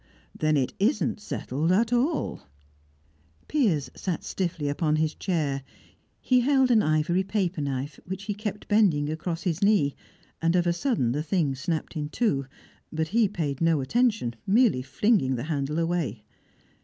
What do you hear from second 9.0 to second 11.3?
across his knee, and of a sudden the